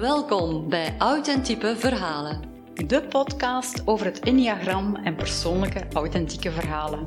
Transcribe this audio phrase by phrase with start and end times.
[0.00, 2.40] Welkom bij Authentieke Verhalen.
[2.86, 7.06] De podcast over het Enneagram en persoonlijke authentieke verhalen.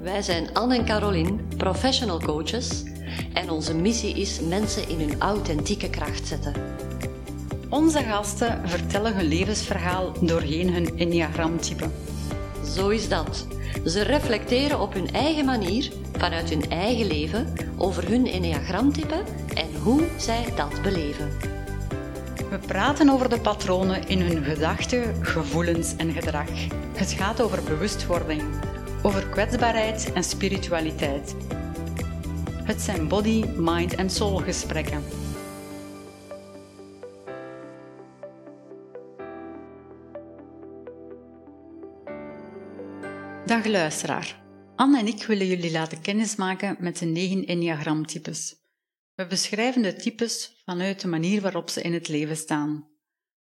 [0.00, 2.82] Wij zijn Anne en Caroline, professional coaches,
[3.32, 6.54] en onze missie is mensen in hun authentieke kracht zetten.
[7.68, 11.90] Onze gasten vertellen hun levensverhaal doorheen hun Enneagramtype.
[12.64, 13.46] Zo is dat.
[13.84, 19.22] Ze reflecteren op hun eigen manier, vanuit hun eigen leven, over hun Enneagramtype
[19.54, 21.53] en hoe zij dat beleven.
[22.54, 26.48] We praten over de patronen in hun gedachten, gevoelens en gedrag.
[26.96, 28.42] Het gaat over bewustwording,
[29.02, 31.36] over kwetsbaarheid en spiritualiteit.
[32.64, 35.02] Het zijn body, mind en soul gesprekken.
[43.46, 44.42] Dag luisteraar.
[44.76, 48.63] Anne en ik willen jullie laten kennismaken met de negen enneagramtypes.
[49.14, 52.88] We beschrijven de types vanuit de manier waarop ze in het leven staan.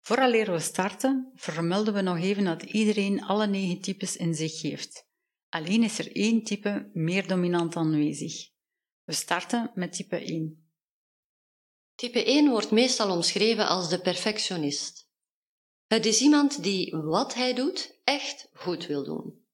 [0.00, 5.06] Vooraleer we starten, vermelden we nog even dat iedereen alle negen types in zich heeft.
[5.48, 8.50] Alleen is er één type meer dominant aanwezig.
[9.04, 10.70] We starten met type 1.
[11.94, 15.10] Type 1 wordt meestal omschreven als de perfectionist.
[15.86, 19.46] Het is iemand die wat hij doet echt goed wil doen.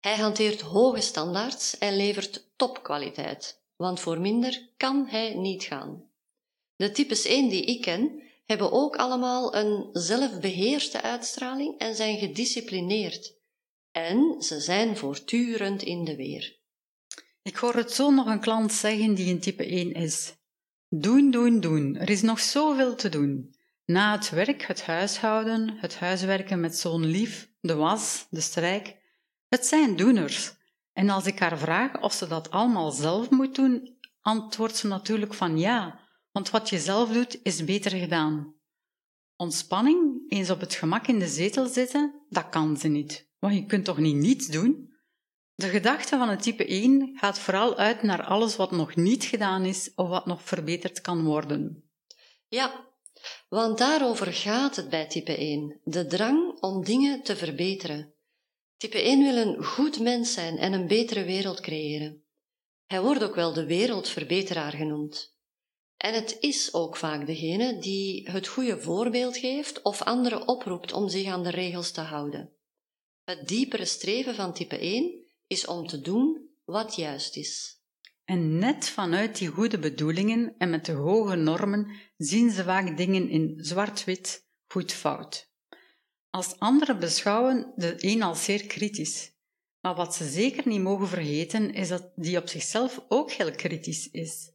[0.00, 6.04] Hij hanteert hoge standaards en levert topkwaliteit, want voor minder kan hij niet gaan.
[6.76, 13.34] De types 1 die ik ken, hebben ook allemaal een zelfbeheerste uitstraling en zijn gedisciplineerd.
[13.92, 16.56] En ze zijn voortdurend in de weer.
[17.42, 20.34] Ik hoor het zo nog een klant zeggen die een type 1 is.
[20.88, 21.96] Doen, doen, doen.
[21.96, 23.54] Er is nog zoveel te doen.
[23.84, 28.96] Na het werk, het huishouden, het huiswerken met zo'n lief, de was, de strijk.
[29.48, 30.52] Het zijn doeners.
[30.92, 35.34] En als ik haar vraag of ze dat allemaal zelf moet doen, antwoordt ze natuurlijk
[35.34, 36.00] van ja,
[36.32, 38.54] want wat je zelf doet is beter gedaan.
[39.36, 43.30] Ontspanning, eens op het gemak in de zetel zitten, dat kan ze niet.
[43.38, 44.90] Want je kunt toch niet niets doen?
[45.54, 49.64] De gedachte van het type 1 gaat vooral uit naar alles wat nog niet gedaan
[49.64, 51.90] is of wat nog verbeterd kan worden.
[52.48, 52.84] Ja,
[53.48, 58.11] want daarover gaat het bij type 1, de drang om dingen te verbeteren.
[58.76, 62.24] Type 1 wil een goed mens zijn en een betere wereld creëren.
[62.86, 65.36] Hij wordt ook wel de wereldverbeteraar genoemd.
[65.96, 71.08] En het is ook vaak degene die het goede voorbeeld geeft of anderen oproept om
[71.08, 72.52] zich aan de regels te houden.
[73.24, 77.80] Het diepere streven van type 1 is om te doen wat juist is.
[78.24, 83.28] En net vanuit die goede bedoelingen en met de hoge normen zien ze vaak dingen
[83.28, 85.51] in zwart-wit, goed-fout.
[86.32, 89.32] Als anderen beschouwen de een als zeer kritisch.
[89.80, 94.10] Maar wat ze zeker niet mogen vergeten is dat die op zichzelf ook heel kritisch
[94.10, 94.50] is.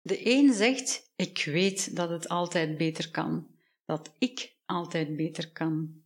[0.00, 3.46] De een zegt: Ik weet dat het altijd beter kan,
[3.84, 6.02] dat ik altijd beter kan.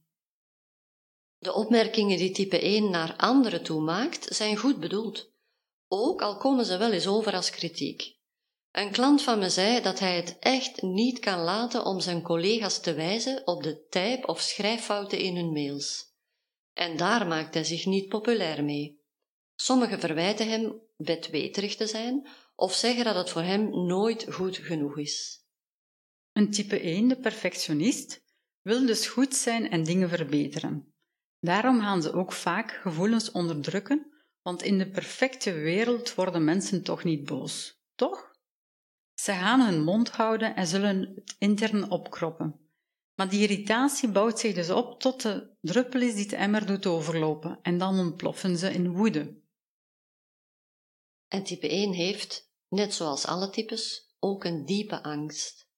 [1.38, 5.32] De opmerkingen die type 1 naar anderen toe maakt, zijn goed bedoeld,
[5.88, 8.18] ook al komen ze wel eens over als kritiek.
[8.72, 12.80] Een klant van me zei dat hij het echt niet kan laten om zijn collega's
[12.80, 16.14] te wijzen op de type- of schrijffouten in hun mails.
[16.72, 19.00] En daar maakt hij zich niet populair mee.
[19.54, 24.98] Sommigen verwijten hem bedweterig te zijn of zeggen dat het voor hem nooit goed genoeg
[24.98, 25.44] is.
[26.32, 28.22] Een type 1, de perfectionist,
[28.62, 30.94] wil dus goed zijn en dingen verbeteren.
[31.40, 37.04] Daarom gaan ze ook vaak gevoelens onderdrukken, want in de perfecte wereld worden mensen toch
[37.04, 38.29] niet boos, toch?
[39.22, 42.60] Ze gaan hun mond houden en zullen het intern opkroppen.
[43.14, 46.86] Maar die irritatie bouwt zich dus op tot de druppel is die de emmer doet
[46.86, 49.40] overlopen en dan ontploffen ze in woede.
[51.28, 55.68] En type 1 heeft, net zoals alle types, ook een diepe angst.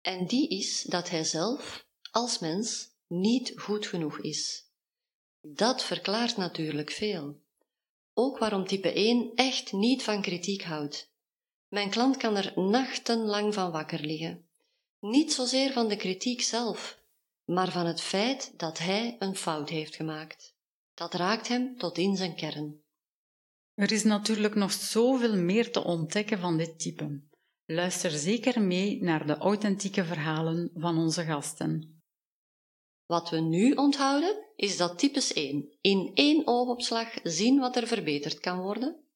[0.00, 4.70] En die is dat hij zelf, als mens, niet goed genoeg is.
[5.40, 7.42] Dat verklaart natuurlijk veel.
[8.14, 11.16] Ook waarom type 1 echt niet van kritiek houdt.
[11.68, 14.48] Mijn klant kan er nachtenlang van wakker liggen.
[15.00, 17.02] Niet zozeer van de kritiek zelf,
[17.44, 20.56] maar van het feit dat hij een fout heeft gemaakt.
[20.94, 22.82] Dat raakt hem tot in zijn kern.
[23.74, 27.20] Er is natuurlijk nog zoveel meer te ontdekken van dit type.
[27.64, 32.02] Luister zeker mee naar de authentieke verhalen van onze gasten.
[33.06, 38.40] Wat we nu onthouden, is dat types 1 in één oogopslag zien wat er verbeterd
[38.40, 39.07] kan worden,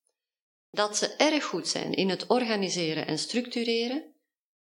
[0.72, 4.04] dat ze erg goed zijn in het organiseren en structureren,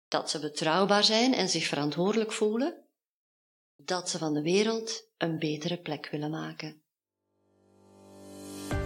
[0.09, 2.85] dat ze betrouwbaar zijn en zich verantwoordelijk voelen,
[3.77, 6.83] dat ze van de wereld een betere plek willen maken.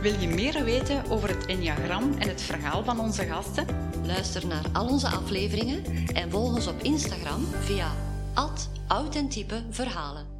[0.00, 3.66] Wil je meer weten over het Enneagram en het verhaal van onze gasten?
[4.06, 7.92] Luister naar al onze afleveringen en volg ons op Instagram via
[8.88, 10.33] authentiepe verhalen.